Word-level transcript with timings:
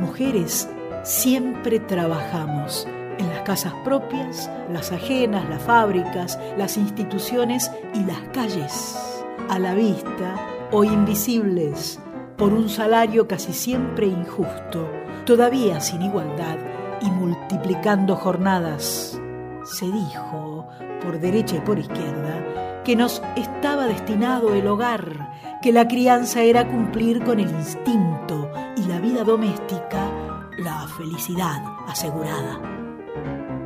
mujeres 0.00 0.68
siempre 1.02 1.78
trabajamos 1.78 2.88
en 3.18 3.28
las 3.28 3.42
casas 3.42 3.72
propias, 3.84 4.50
las 4.72 4.92
ajenas, 4.92 5.48
las 5.48 5.62
fábricas, 5.62 6.38
las 6.56 6.76
instituciones 6.76 7.70
y 7.94 8.04
las 8.04 8.20
calles, 8.32 9.24
a 9.48 9.58
la 9.58 9.74
vista 9.74 10.36
o 10.72 10.84
invisibles, 10.84 12.00
por 12.36 12.54
un 12.54 12.68
salario 12.68 13.28
casi 13.28 13.52
siempre 13.52 14.06
injusto, 14.06 14.90
todavía 15.26 15.80
sin 15.80 16.02
igualdad 16.02 16.56
y 17.02 17.10
multiplicando 17.10 18.16
jornadas. 18.16 19.20
Se 19.64 19.84
dijo, 19.84 20.66
por 21.02 21.20
derecha 21.20 21.56
y 21.56 21.60
por 21.60 21.78
izquierda, 21.78 22.82
que 22.84 22.96
nos 22.96 23.22
estaba 23.36 23.86
destinado 23.86 24.54
el 24.54 24.66
hogar, 24.66 25.30
que 25.60 25.72
la 25.72 25.86
crianza 25.86 26.42
era 26.42 26.66
cumplir 26.66 27.22
con 27.22 27.38
el 27.38 27.50
instinto 27.50 28.49
doméstica 29.24 30.48
la 30.58 30.86
felicidad 30.88 31.62
asegurada. 31.86 32.60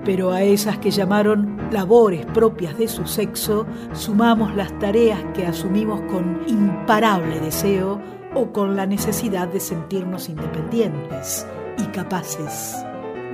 Pero 0.04 0.32
a 0.32 0.42
esas 0.42 0.78
que 0.78 0.90
llamaron 0.90 1.68
labores 1.70 2.26
propias 2.26 2.76
de 2.76 2.88
su 2.88 3.06
sexo, 3.06 3.66
sumamos 3.92 4.54
las 4.54 4.78
tareas 4.78 5.20
que 5.34 5.46
asumimos 5.46 6.00
con 6.02 6.42
imparable 6.46 7.40
deseo 7.40 8.00
o 8.34 8.52
con 8.52 8.76
la 8.76 8.86
necesidad 8.86 9.48
de 9.48 9.60
sentirnos 9.60 10.28
independientes 10.28 11.46
y 11.78 11.84
capaces. 11.86 12.76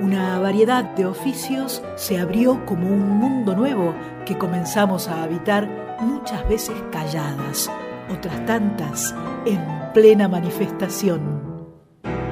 Una 0.00 0.38
variedad 0.38 0.84
de 0.94 1.06
oficios 1.06 1.82
se 1.96 2.18
abrió 2.18 2.64
como 2.64 2.86
un 2.86 3.18
mundo 3.18 3.54
nuevo 3.54 3.94
que 4.24 4.38
comenzamos 4.38 5.08
a 5.08 5.24
habitar 5.24 5.68
muchas 6.00 6.48
veces 6.48 6.76
calladas, 6.90 7.70
otras 8.10 8.46
tantas 8.46 9.14
en 9.44 9.60
plena 9.92 10.28
manifestación. 10.28 11.39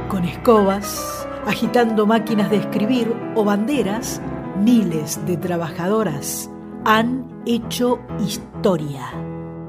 Con 0.08 0.24
escobas, 0.24 1.28
agitando 1.46 2.06
máquinas 2.06 2.50
de 2.50 2.56
escribir 2.56 3.14
o 3.34 3.44
banderas, 3.44 4.22
miles 4.58 5.24
de 5.26 5.36
trabajadoras 5.36 6.50
han 6.86 7.42
hecho 7.44 8.00
historia. 8.18 9.02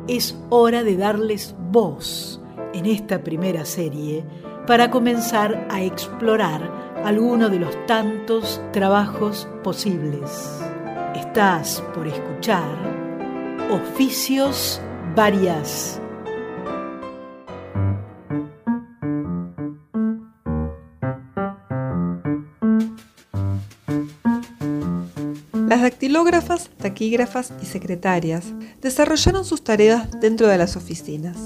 Es 0.07 0.41
hora 0.49 0.83
de 0.83 0.95
darles 0.95 1.55
voz 1.71 2.41
en 2.73 2.85
esta 2.85 3.21
primera 3.21 3.65
serie 3.65 4.23
para 4.65 4.89
comenzar 4.89 5.67
a 5.69 5.81
explorar 5.81 6.71
alguno 7.03 7.49
de 7.49 7.59
los 7.59 7.85
tantos 7.85 8.61
trabajos 8.71 9.45
posibles. 9.61 10.63
Estás 11.15 11.83
por 11.93 12.07
escuchar 12.07 12.69
Oficios 13.71 14.81
Varias. 15.15 16.01
Las 25.69 25.83
dactilógrafas, 25.83 26.71
taquígrafas 26.77 27.53
y 27.61 27.67
secretarias 27.67 28.55
desarrollaron 28.81 29.45
sus 29.45 29.63
tareas 29.63 30.09
dentro 30.19 30.47
de 30.47 30.57
las 30.57 30.75
oficinas. 30.75 31.37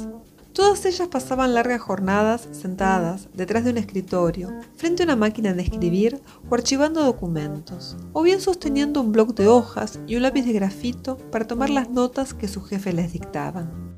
Todas 0.53 0.85
ellas 0.85 1.09
pasaban 1.09 1.53
largas 1.53 1.81
jornadas 1.81 2.47
sentadas 2.53 3.27
detrás 3.33 3.65
de 3.65 3.71
un 3.71 3.77
escritorio, 3.79 4.49
frente 4.77 5.03
a 5.03 5.07
una 5.07 5.17
máquina 5.17 5.53
de 5.53 5.63
escribir 5.63 6.21
o 6.49 6.55
archivando 6.55 7.03
documentos, 7.03 7.97
o 8.13 8.23
bien 8.23 8.39
sosteniendo 8.39 9.01
un 9.01 9.11
bloc 9.11 9.35
de 9.35 9.47
hojas 9.49 9.99
y 10.07 10.15
un 10.15 10.21
lápiz 10.21 10.45
de 10.45 10.53
grafito 10.53 11.17
para 11.29 11.45
tomar 11.45 11.69
las 11.69 11.89
notas 11.89 12.33
que 12.33 12.47
su 12.47 12.61
jefe 12.61 12.93
les 12.93 13.11
dictaban. 13.11 13.97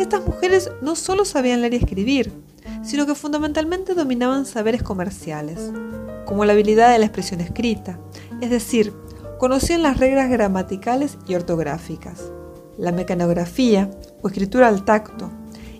Estas 0.00 0.26
mujeres 0.26 0.72
no 0.82 0.96
solo 0.96 1.24
sabían 1.24 1.60
leer 1.60 1.74
y 1.74 1.76
escribir, 1.76 2.32
sino 2.82 3.06
que 3.06 3.14
fundamentalmente 3.14 3.94
dominaban 3.94 4.46
saberes 4.46 4.82
comerciales, 4.82 5.70
como 6.26 6.44
la 6.44 6.54
habilidad 6.54 6.90
de 6.90 6.98
la 6.98 7.06
expresión 7.06 7.40
escrita, 7.40 8.00
es 8.40 8.50
decir, 8.50 8.92
conocían 9.44 9.82
las 9.82 9.98
reglas 9.98 10.30
gramaticales 10.30 11.18
y 11.28 11.34
ortográficas, 11.34 12.32
la 12.78 12.92
mecanografía 12.92 13.90
o 14.22 14.28
escritura 14.28 14.68
al 14.68 14.86
tacto, 14.86 15.30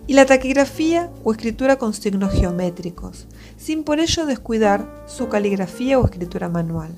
y 0.06 0.12
la 0.12 0.26
taquigrafía 0.26 1.10
o 1.24 1.32
escritura 1.32 1.76
con 1.76 1.94
signos 1.94 2.34
geométricos, 2.34 3.26
sin 3.56 3.82
por 3.82 4.00
ello 4.00 4.26
descuidar 4.26 5.06
su 5.06 5.30
caligrafía 5.30 5.98
o 5.98 6.04
escritura 6.04 6.50
manual. 6.50 6.90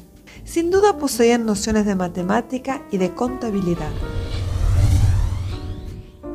Sin 0.42 0.72
duda 0.72 0.98
poseían 0.98 1.46
nociones 1.46 1.86
de 1.86 1.94
matemática 1.94 2.82
y 2.90 2.98
de 2.98 3.14
contabilidad. 3.14 3.92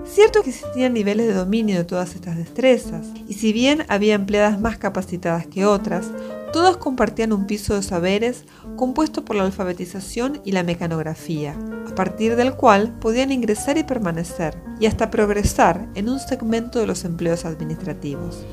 Cierto 0.06 0.44
que 0.44 0.52
existían 0.52 0.94
niveles 0.94 1.28
de 1.28 1.34
dominio 1.34 1.75
de 1.75 1.84
todas 1.84 2.16
estas 2.16 2.38
destrezas, 2.38 3.06
y 3.28 3.34
si 3.34 3.52
bien 3.52 3.84
había 3.90 4.16
empleadas 4.16 4.62
más 4.62 4.78
capacitadas 4.78 5.46
que 5.46 5.66
otras, 5.66 6.06
todas 6.51 6.78
compartían 6.78 7.34
un 7.34 7.47
piso 7.47 7.75
de 7.75 7.84
saberes 7.84 8.45
compuesto 8.75 9.25
por 9.25 9.35
la 9.35 9.44
alfabetización 9.44 10.41
y 10.44 10.51
la 10.51 10.63
mecanografía, 10.63 11.56
a 11.89 11.95
partir 11.95 12.35
del 12.35 12.56
cual 12.56 12.97
podían 13.00 13.31
ingresar 13.31 13.78
y 13.78 13.84
permanecer, 13.84 14.57
y 14.79 14.85
hasta 14.85 15.12
progresar 15.12 15.88
en 15.95 16.09
un 16.09 16.19
segmento 16.19 16.79
de 16.79 16.88
los 16.88 17.06
empleos 17.06 17.45
administrativos. 17.45 18.45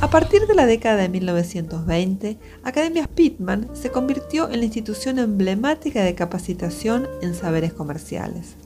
A 0.00 0.10
partir 0.10 0.46
de 0.46 0.54
la 0.54 0.66
década 0.66 0.96
de 0.96 1.08
1920, 1.08 2.38
Academias 2.62 3.08
Pittman 3.08 3.68
se 3.74 3.90
convirtió 3.90 4.48
en 4.48 4.60
la 4.60 4.66
institución 4.66 5.18
emblemática 5.18 6.04
de 6.04 6.14
capacitación 6.14 7.08
en 7.20 7.34
saberes 7.34 7.72
comerciales. 7.72 8.56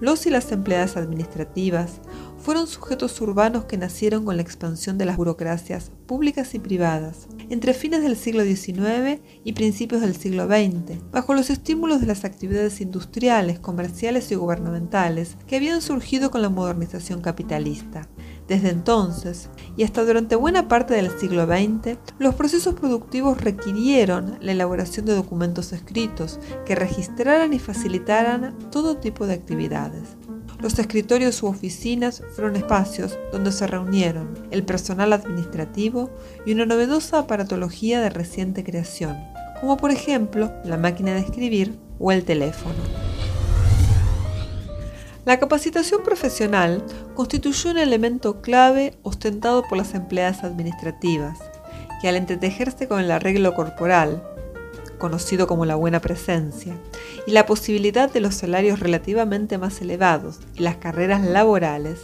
Los 0.00 0.24
y 0.24 0.30
las 0.30 0.50
empleadas 0.50 0.96
administrativas 0.96 2.00
fueron 2.38 2.66
sujetos 2.66 3.20
urbanos 3.20 3.66
que 3.66 3.76
nacieron 3.76 4.24
con 4.24 4.36
la 4.36 4.42
expansión 4.42 4.96
de 4.96 5.04
las 5.04 5.18
burocracias 5.18 5.92
públicas 6.06 6.54
y 6.54 6.58
privadas 6.58 7.28
entre 7.50 7.74
fines 7.74 8.02
del 8.02 8.16
siglo 8.16 8.42
XIX 8.42 9.20
y 9.44 9.52
principios 9.52 10.00
del 10.00 10.16
siglo 10.16 10.46
XX, 10.46 10.98
bajo 11.12 11.34
los 11.34 11.50
estímulos 11.50 12.00
de 12.00 12.06
las 12.06 12.24
actividades 12.24 12.80
industriales, 12.80 13.58
comerciales 13.58 14.32
y 14.32 14.36
gubernamentales 14.36 15.36
que 15.46 15.56
habían 15.56 15.82
surgido 15.82 16.30
con 16.30 16.40
la 16.40 16.48
modernización 16.48 17.20
capitalista. 17.20 18.08
Desde 18.50 18.70
entonces, 18.70 19.48
y 19.76 19.84
hasta 19.84 20.04
durante 20.04 20.34
buena 20.34 20.66
parte 20.66 20.92
del 20.94 21.16
siglo 21.20 21.46
XX, 21.46 21.96
los 22.18 22.34
procesos 22.34 22.74
productivos 22.74 23.40
requirieron 23.40 24.38
la 24.40 24.50
elaboración 24.50 25.06
de 25.06 25.14
documentos 25.14 25.72
escritos 25.72 26.40
que 26.66 26.74
registraran 26.74 27.52
y 27.52 27.60
facilitaran 27.60 28.58
todo 28.72 28.96
tipo 28.96 29.28
de 29.28 29.34
actividades. 29.34 30.16
Los 30.58 30.80
escritorios 30.80 31.40
u 31.44 31.46
oficinas 31.46 32.24
fueron 32.34 32.56
espacios 32.56 33.16
donde 33.30 33.52
se 33.52 33.68
reunieron 33.68 34.34
el 34.50 34.64
personal 34.64 35.12
administrativo 35.12 36.10
y 36.44 36.50
una 36.50 36.66
novedosa 36.66 37.20
aparatología 37.20 38.00
de 38.00 38.10
reciente 38.10 38.64
creación, 38.64 39.16
como 39.60 39.76
por 39.76 39.92
ejemplo 39.92 40.52
la 40.64 40.76
máquina 40.76 41.14
de 41.14 41.20
escribir 41.20 41.78
o 42.00 42.10
el 42.10 42.24
teléfono. 42.24 43.09
La 45.26 45.38
capacitación 45.38 46.02
profesional 46.02 46.82
constituyó 47.14 47.70
un 47.70 47.78
elemento 47.78 48.40
clave 48.40 48.94
ostentado 49.02 49.62
por 49.68 49.76
las 49.76 49.94
empleadas 49.94 50.44
administrativas, 50.44 51.38
que 52.00 52.08
al 52.08 52.16
entretejerse 52.16 52.88
con 52.88 53.00
el 53.00 53.10
arreglo 53.10 53.54
corporal, 53.54 54.22
conocido 54.98 55.46
como 55.46 55.66
la 55.66 55.74
buena 55.74 56.00
presencia, 56.00 56.74
y 57.26 57.32
la 57.32 57.44
posibilidad 57.44 58.10
de 58.10 58.20
los 58.20 58.34
salarios 58.34 58.80
relativamente 58.80 59.58
más 59.58 59.80
elevados 59.82 60.40
y 60.54 60.60
las 60.60 60.76
carreras 60.76 61.22
laborales, 61.22 61.98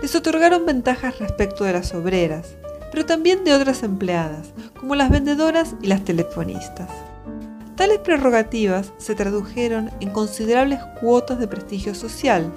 les 0.00 0.14
otorgaron 0.14 0.64
ventajas 0.64 1.18
respecto 1.18 1.64
de 1.64 1.74
las 1.74 1.92
obreras, 1.92 2.54
pero 2.90 3.04
también 3.04 3.44
de 3.44 3.52
otras 3.52 3.82
empleadas, 3.82 4.52
como 4.80 4.94
las 4.94 5.10
vendedoras 5.10 5.74
y 5.82 5.88
las 5.88 6.02
telefonistas. 6.02 6.88
Tales 7.76 7.98
prerrogativas 7.98 8.92
se 8.98 9.16
tradujeron 9.16 9.90
en 9.98 10.10
considerables 10.10 10.78
cuotas 11.00 11.40
de 11.40 11.48
prestigio 11.48 11.92
social, 11.96 12.52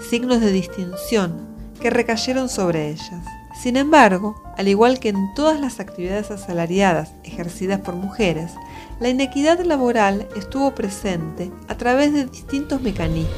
signos 0.00 0.40
de 0.40 0.50
distinción 0.50 1.46
que 1.80 1.88
recayeron 1.88 2.48
sobre 2.48 2.88
ellas. 2.88 3.24
Sin 3.62 3.76
embargo, 3.76 4.34
al 4.56 4.66
igual 4.66 4.98
que 4.98 5.10
en 5.10 5.32
todas 5.36 5.60
las 5.60 5.78
actividades 5.78 6.32
asalariadas 6.32 7.12
ejercidas 7.22 7.80
por 7.80 7.94
mujeres, 7.94 8.52
la 8.98 9.08
inequidad 9.08 9.60
laboral 9.60 10.26
estuvo 10.34 10.74
presente 10.74 11.52
a 11.68 11.76
través 11.76 12.12
de 12.12 12.26
distintos 12.26 12.82
mecanismos. 12.82 13.36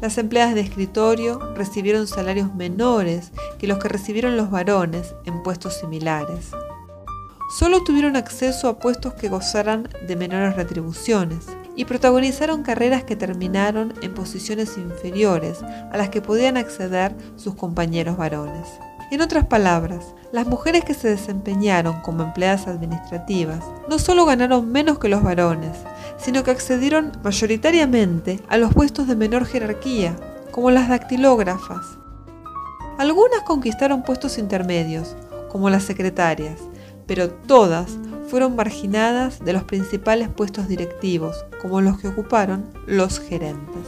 Las 0.00 0.18
empleadas 0.18 0.56
de 0.56 0.62
escritorio 0.62 1.38
recibieron 1.54 2.08
salarios 2.08 2.52
menores 2.56 3.30
que 3.58 3.68
los 3.68 3.78
que 3.78 3.88
recibieron 3.88 4.36
los 4.36 4.50
varones 4.50 5.14
en 5.26 5.44
puestos 5.44 5.74
similares 5.74 6.50
solo 7.58 7.82
tuvieron 7.82 8.14
acceso 8.14 8.68
a 8.68 8.78
puestos 8.78 9.14
que 9.14 9.28
gozaran 9.28 9.88
de 10.06 10.14
menores 10.14 10.54
retribuciones 10.54 11.46
y 11.74 11.86
protagonizaron 11.86 12.62
carreras 12.62 13.02
que 13.02 13.16
terminaron 13.16 13.94
en 14.00 14.14
posiciones 14.14 14.78
inferiores 14.78 15.58
a 15.64 15.96
las 15.96 16.08
que 16.08 16.22
podían 16.22 16.56
acceder 16.56 17.16
sus 17.34 17.56
compañeros 17.56 18.16
varones. 18.16 18.68
En 19.10 19.22
otras 19.22 19.46
palabras, 19.46 20.14
las 20.30 20.46
mujeres 20.46 20.84
que 20.84 20.94
se 20.94 21.08
desempeñaron 21.08 22.00
como 22.02 22.22
empleadas 22.22 22.68
administrativas 22.68 23.64
no 23.88 23.98
solo 23.98 24.24
ganaron 24.24 24.70
menos 24.70 25.00
que 25.00 25.08
los 25.08 25.24
varones, 25.24 25.76
sino 26.16 26.44
que 26.44 26.52
accedieron 26.52 27.10
mayoritariamente 27.24 28.40
a 28.48 28.56
los 28.56 28.72
puestos 28.72 29.08
de 29.08 29.16
menor 29.16 29.46
jerarquía, 29.46 30.14
como 30.52 30.70
las 30.70 30.88
dactilógrafas. 30.88 31.84
Algunas 32.98 33.42
conquistaron 33.42 34.04
puestos 34.04 34.38
intermedios, 34.38 35.16
como 35.48 35.70
las 35.70 35.82
secretarias, 35.82 36.60
pero 37.08 37.30
todas 37.30 37.98
fueron 38.28 38.54
marginadas 38.54 39.44
de 39.44 39.54
los 39.54 39.64
principales 39.64 40.28
puestos 40.28 40.68
directivos, 40.68 41.44
como 41.60 41.80
los 41.80 41.98
que 41.98 42.06
ocuparon 42.06 42.66
los 42.86 43.18
gerentes. 43.18 43.82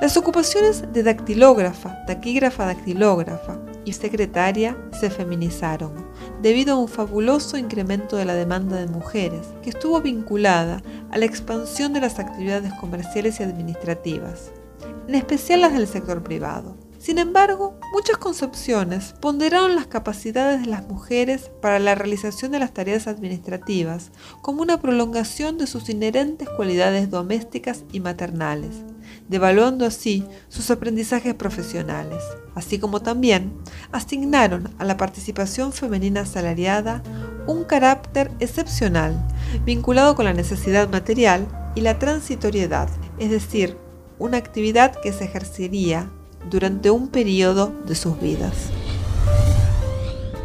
Las 0.00 0.16
ocupaciones 0.16 0.92
de 0.92 1.02
dactilógrafa, 1.02 2.04
taquígrafa 2.06 2.66
dactilógrafa 2.66 3.58
y 3.84 3.92
secretaria 3.92 4.76
se 4.98 5.10
feminizaron 5.10 5.92
debido 6.42 6.74
a 6.74 6.78
un 6.78 6.88
fabuloso 6.88 7.56
incremento 7.56 8.16
de 8.16 8.24
la 8.24 8.34
demanda 8.34 8.76
de 8.76 8.86
mujeres 8.86 9.46
que 9.62 9.70
estuvo 9.70 10.00
vinculada 10.00 10.82
a 11.10 11.18
la 11.18 11.24
expansión 11.26 11.92
de 11.92 12.00
las 12.00 12.18
actividades 12.18 12.72
comerciales 12.74 13.40
y 13.40 13.44
administrativas, 13.44 14.50
en 15.06 15.14
especial 15.14 15.60
las 15.60 15.72
del 15.74 15.86
sector 15.86 16.22
privado. 16.22 16.76
Sin 17.04 17.18
embargo, 17.18 17.78
muchas 17.92 18.16
concepciones 18.16 19.14
ponderaron 19.20 19.74
las 19.74 19.86
capacidades 19.86 20.62
de 20.62 20.68
las 20.68 20.88
mujeres 20.88 21.50
para 21.60 21.78
la 21.78 21.94
realización 21.94 22.50
de 22.50 22.58
las 22.58 22.72
tareas 22.72 23.06
administrativas 23.08 24.10
como 24.40 24.62
una 24.62 24.80
prolongación 24.80 25.58
de 25.58 25.66
sus 25.66 25.90
inherentes 25.90 26.48
cualidades 26.48 27.10
domésticas 27.10 27.84
y 27.92 28.00
maternales, 28.00 28.76
devaluando 29.28 29.84
así 29.84 30.24
sus 30.48 30.70
aprendizajes 30.70 31.34
profesionales, 31.34 32.24
así 32.54 32.78
como 32.78 33.02
también 33.02 33.52
asignaron 33.92 34.74
a 34.78 34.86
la 34.86 34.96
participación 34.96 35.74
femenina 35.74 36.22
asalariada 36.22 37.02
un 37.46 37.64
carácter 37.64 38.30
excepcional 38.40 39.28
vinculado 39.66 40.14
con 40.14 40.24
la 40.24 40.32
necesidad 40.32 40.88
material 40.88 41.46
y 41.74 41.82
la 41.82 41.98
transitoriedad, 41.98 42.88
es 43.18 43.28
decir, 43.28 43.76
una 44.18 44.38
actividad 44.38 44.98
que 45.02 45.12
se 45.12 45.24
ejercería 45.24 46.10
durante 46.50 46.90
un 46.90 47.08
periodo 47.08 47.72
de 47.86 47.94
sus 47.94 48.20
vidas. 48.20 48.54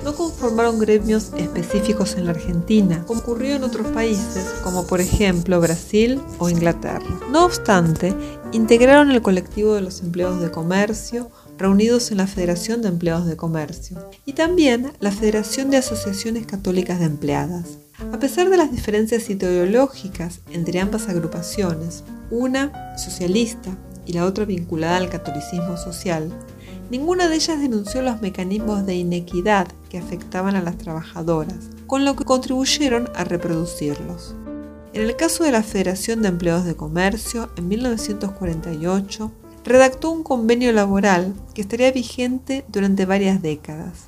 No 0.03 0.15
conformaron 0.15 0.79
gremios 0.79 1.31
específicos 1.37 2.15
en 2.15 2.25
la 2.25 2.31
Argentina, 2.31 3.03
como 3.05 3.19
ocurrió 3.19 3.55
en 3.55 3.63
otros 3.63 3.87
países, 3.87 4.45
como 4.63 4.87
por 4.87 5.01
ejemplo 5.01 5.59
Brasil 5.59 6.21
o 6.39 6.49
Inglaterra. 6.49 7.05
No 7.31 7.45
obstante, 7.45 8.15
integraron 8.53 9.11
el 9.11 9.21
colectivo 9.21 9.75
de 9.75 9.81
los 9.81 10.01
empleados 10.01 10.41
de 10.41 10.51
comercio, 10.51 11.29
reunidos 11.57 12.11
en 12.11 12.17
la 12.17 12.27
Federación 12.27 12.81
de 12.81 12.87
Empleados 12.87 13.27
de 13.27 13.35
Comercio, 13.35 13.97
y 14.25 14.33
también 14.33 14.93
la 15.01 15.11
Federación 15.11 15.69
de 15.69 15.77
Asociaciones 15.77 16.45
Católicas 16.45 16.99
de 16.99 17.05
Empleadas. 17.05 17.77
A 18.13 18.19
pesar 18.19 18.49
de 18.49 18.55
las 18.55 18.71
diferencias 18.71 19.29
ideológicas 19.29 20.39
entre 20.51 20.79
ambas 20.79 21.09
agrupaciones, 21.09 22.05
una 22.31 22.97
socialista 22.97 23.77
y 24.09 24.13
la 24.13 24.25
otra 24.25 24.43
vinculada 24.43 24.97
al 24.97 25.07
catolicismo 25.07 25.77
social, 25.77 26.33
ninguna 26.89 27.27
de 27.27 27.35
ellas 27.35 27.61
denunció 27.61 28.01
los 28.01 28.21
mecanismos 28.21 28.83
de 28.87 28.95
inequidad 28.95 29.67
que 29.87 29.99
afectaban 29.99 30.55
a 30.55 30.63
las 30.63 30.79
trabajadoras, 30.79 31.69
con 31.85 32.05
lo 32.05 32.15
que 32.15 32.25
contribuyeron 32.25 33.07
a 33.13 33.23
reproducirlos. 33.23 34.33
En 34.93 35.03
el 35.03 35.15
caso 35.15 35.43
de 35.43 35.51
la 35.51 35.61
Federación 35.61 36.23
de 36.23 36.29
Empleados 36.29 36.65
de 36.65 36.75
Comercio, 36.75 37.51
en 37.55 37.67
1948, 37.67 39.31
redactó 39.63 40.09
un 40.09 40.23
convenio 40.23 40.71
laboral 40.71 41.35
que 41.53 41.61
estaría 41.61 41.91
vigente 41.91 42.65
durante 42.67 43.05
varias 43.05 43.43
décadas. 43.43 44.07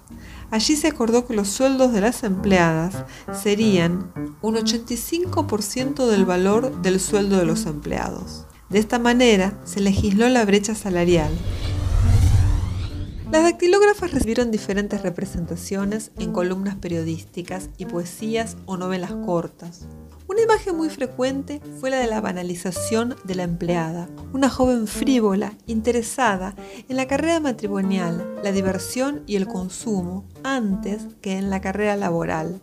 Allí 0.50 0.76
se 0.78 0.88
acordó 0.88 1.28
que 1.28 1.36
los 1.36 1.48
sueldos 1.48 1.94
de 1.94 2.02
las 2.02 2.24
empleadas 2.24 3.06
serían 3.32 4.12
un 4.42 4.56
85% 4.56 6.08
del 6.08 6.26
valor 6.26 6.82
del 6.82 7.00
sueldo 7.00 7.38
de 7.38 7.46
los 7.46 7.68
empleados. 7.68 8.48
De 8.72 8.80
esta 8.80 9.00
manera 9.00 9.60
se 9.66 9.82
legisló 9.82 10.30
la 10.30 10.46
brecha 10.46 10.76
salarial. 10.76 11.30
Las 13.30 13.44
dactilógrafas 13.44 14.12
recibieron 14.12 14.50
diferentes 14.50 15.02
representaciones 15.02 16.12
en 16.18 16.32
columnas 16.32 16.76
periodísticas 16.76 17.70
y 17.78 17.86
poesías 17.86 18.56
o 18.66 18.78
novelas 18.78 19.12
cortas. 19.26 19.88
Una 20.30 20.42
imagen 20.42 20.78
muy 20.78 20.90
frecuente 20.90 21.62
fue 21.82 21.90
la 21.90 22.00
de 22.00 22.08
la 22.08 22.22
banalización 22.22 23.18
de 23.26 23.36
la 23.36 23.44
empleada, 23.44 24.08
una 24.32 24.50
joven 24.50 24.88
frívola, 24.88 25.54
interesada 25.68 26.56
en 26.88 26.96
la 26.96 27.08
carrera 27.08 27.42
matrimonial, 27.42 28.40
la 28.42 28.54
diversión 28.54 29.24
y 29.28 29.36
el 29.36 29.48
consumo, 29.48 30.24
antes 30.44 31.08
que 31.22 31.38
en 31.38 31.50
la 31.50 31.60
carrera 31.60 31.98
laboral. 31.98 32.62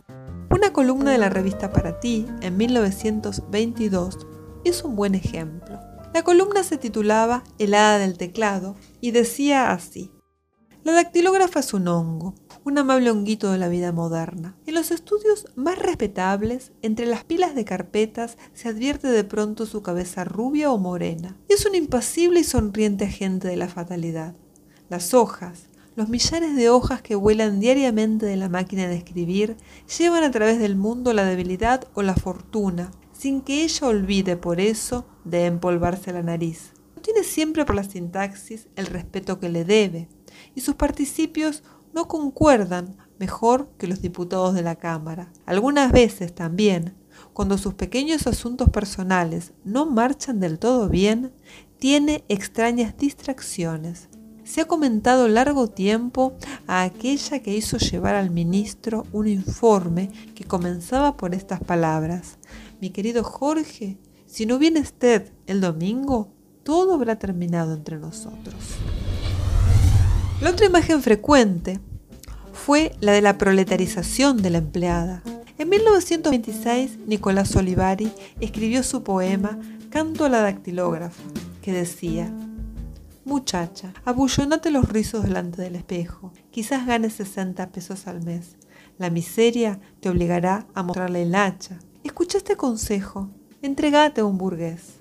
Una 0.49 0.73
columna 0.73 1.11
de 1.11 1.19
la 1.19 1.29
revista 1.29 1.71
Para 1.71 1.99
ti, 1.99 2.25
en 2.41 2.57
1922, 2.57 4.25
es 4.65 4.83
un 4.83 4.95
buen 4.95 5.13
ejemplo. 5.13 5.79
La 6.13 6.23
columna 6.23 6.63
se 6.63 6.77
titulaba 6.77 7.43
El 7.59 7.75
hada 7.75 7.99
del 7.99 8.17
teclado 8.17 8.75
y 8.99 9.11
decía 9.11 9.71
así. 9.71 10.11
La 10.83 10.93
dactilógrafa 10.93 11.59
es 11.59 11.73
un 11.73 11.87
hongo, 11.87 12.33
un 12.63 12.79
amable 12.79 13.11
honguito 13.11 13.51
de 13.51 13.59
la 13.59 13.67
vida 13.67 13.91
moderna. 13.91 14.57
En 14.65 14.73
los 14.73 14.89
estudios 14.89 15.45
más 15.55 15.77
respetables, 15.77 16.71
entre 16.81 17.05
las 17.05 17.25
pilas 17.25 17.53
de 17.53 17.63
carpetas, 17.63 18.37
se 18.53 18.69
advierte 18.69 19.07
de 19.07 19.23
pronto 19.23 19.67
su 19.67 19.83
cabeza 19.83 20.23
rubia 20.23 20.71
o 20.71 20.79
morena. 20.79 21.37
Es 21.47 21.67
un 21.67 21.75
impasible 21.75 22.39
y 22.39 22.43
sonriente 22.43 23.05
agente 23.05 23.47
de 23.47 23.57
la 23.57 23.67
fatalidad. 23.67 24.35
Las 24.89 25.13
hojas, 25.13 25.69
los 25.95 26.09
millares 26.09 26.55
de 26.55 26.69
hojas 26.69 27.03
que 27.03 27.13
vuelan 27.13 27.59
diariamente 27.59 28.25
de 28.25 28.37
la 28.37 28.49
máquina 28.49 28.87
de 28.87 28.95
escribir, 28.95 29.57
llevan 29.99 30.23
a 30.23 30.31
través 30.31 30.57
del 30.57 30.75
mundo 30.75 31.13
la 31.13 31.25
debilidad 31.25 31.87
o 31.93 32.01
la 32.01 32.15
fortuna, 32.15 32.89
sin 33.19 33.41
que 33.41 33.65
ella 33.65 33.87
olvide 33.87 34.37
por 34.37 34.61
eso 34.61 35.05
de 35.25 35.45
empolvarse 35.45 36.13
la 36.13 36.23
nariz. 36.23 36.71
No 36.95 37.01
tiene 37.01 37.25
siempre 37.25 37.65
por 37.65 37.75
la 37.75 37.83
sintaxis 37.83 38.69
el 38.77 38.85
respeto 38.85 39.41
que 39.41 39.49
le 39.49 39.65
debe, 39.65 40.07
y 40.55 40.61
sus 40.61 40.75
participios 40.75 41.63
no 41.93 42.07
concuerdan 42.07 42.95
mejor 43.19 43.67
que 43.77 43.87
los 43.87 44.01
diputados 44.01 44.53
de 44.53 44.61
la 44.61 44.75
Cámara. 44.75 45.33
Algunas 45.45 45.91
veces 45.91 46.33
también, 46.33 46.95
cuando 47.33 47.57
sus 47.57 47.73
pequeños 47.73 48.25
asuntos 48.25 48.69
personales 48.69 49.51
no 49.65 49.85
marchan 49.85 50.39
del 50.39 50.57
todo 50.57 50.87
bien, 50.87 51.33
tiene 51.77 52.23
extrañas 52.29 52.95
distracciones. 52.97 54.07
Se 54.45 54.61
ha 54.61 54.65
comentado 54.65 55.27
largo 55.27 55.67
tiempo 55.67 56.33
a 56.67 56.83
aquella 56.83 57.39
que 57.39 57.53
hizo 57.53 57.77
llevar 57.77 58.15
al 58.15 58.31
ministro 58.31 59.05
un 59.11 59.27
informe 59.27 60.09
que 60.35 60.45
comenzaba 60.45 61.17
por 61.17 61.35
estas 61.35 61.59
palabras 61.59 62.39
mi 62.79 62.89
querido 62.91 63.23
Jorge, 63.23 63.97
si 64.25 64.45
no 64.45 64.59
viene 64.59 64.79
usted 64.79 65.31
el 65.47 65.61
domingo, 65.61 66.31
todo 66.63 66.93
habrá 66.93 67.17
terminado 67.17 67.73
entre 67.73 67.97
nosotros. 67.97 68.55
La 70.41 70.51
otra 70.51 70.67
imagen 70.67 71.01
frecuente 71.01 71.79
fue 72.53 72.95
la 73.01 73.11
de 73.11 73.21
la 73.21 73.37
proletarización 73.37 74.41
de 74.41 74.49
la 74.51 74.59
empleada. 74.59 75.23
En 75.57 75.67
1926, 75.69 76.99
Nicolás 77.07 77.55
Olivari 77.55 78.11
escribió 78.39 78.83
su 78.83 79.03
poema 79.03 79.59
Canto 79.89 80.25
a 80.25 80.29
la 80.29 80.41
dactilógrafa, 80.41 81.23
que 81.61 81.73
decía, 81.73 82.31
Muchacha, 83.25 83.93
abullonate 84.05 84.71
los 84.71 84.87
rizos 84.87 85.23
delante 85.23 85.61
del 85.61 85.75
espejo. 85.75 86.31
Quizás 86.51 86.85
ganes 86.87 87.13
60 87.13 87.71
pesos 87.71 88.07
al 88.07 88.23
mes. 88.23 88.55
La 88.97 89.09
miseria 89.09 89.79
te 89.99 90.09
obligará 90.09 90.67
a 90.73 90.83
mostrarle 90.83 91.23
el 91.23 91.35
hacha. 91.35 91.79
Escucha 92.09 92.39
este 92.39 92.57
consejo, 92.57 93.29
entregate 93.61 94.21
a 94.21 94.25
un 94.25 94.39
burgués. 94.39 94.95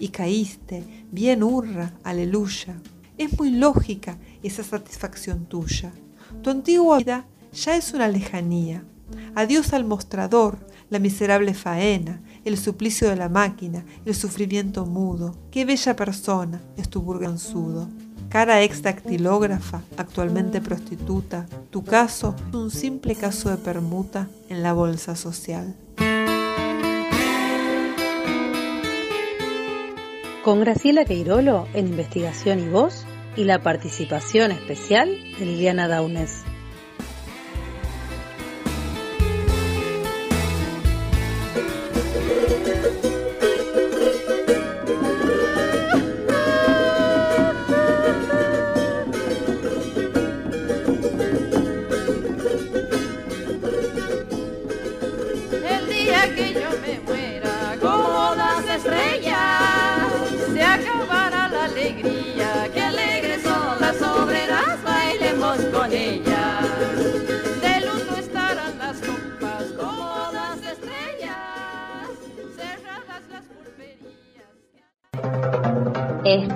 Y 0.00 0.08
caíste, 0.08 1.06
bien 1.12 1.44
hurra, 1.44 1.94
aleluya. 2.02 2.74
Es 3.16 3.38
muy 3.38 3.52
lógica 3.52 4.18
esa 4.42 4.64
satisfacción 4.64 5.46
tuya. 5.46 5.92
Tu 6.42 6.50
antigua 6.50 6.98
vida 6.98 7.24
ya 7.52 7.76
es 7.76 7.94
una 7.94 8.08
lejanía. 8.08 8.82
Adiós 9.36 9.72
al 9.72 9.84
mostrador, 9.84 10.58
la 10.90 10.98
miserable 10.98 11.54
faena, 11.54 12.20
el 12.44 12.58
suplicio 12.58 13.08
de 13.08 13.16
la 13.16 13.28
máquina, 13.28 13.84
el 14.04 14.16
sufrimiento 14.16 14.86
mudo. 14.86 15.36
Qué 15.52 15.64
bella 15.64 15.94
persona 15.94 16.60
es 16.76 16.90
tu 16.90 17.00
burganzudo. 17.00 17.88
Cara 18.28 18.60
ex 18.64 18.82
dactilógrafa, 18.82 19.82
actualmente 19.96 20.60
prostituta, 20.60 21.46
tu 21.70 21.84
caso 21.84 22.34
es 22.48 22.54
un 22.56 22.72
simple 22.72 23.14
caso 23.14 23.50
de 23.50 23.56
permuta 23.56 24.28
en 24.48 24.64
la 24.64 24.72
bolsa 24.72 25.14
social. 25.14 25.76
Con 30.42 30.60
Graciela 30.60 31.04
Queirolo 31.04 31.66
en 31.74 31.88
investigación 31.88 32.60
y 32.60 32.68
voz 32.68 33.04
y 33.36 33.44
la 33.44 33.62
participación 33.62 34.50
especial 34.52 35.08
de 35.38 35.46
Liliana 35.46 35.88
Daunes. 35.88 36.44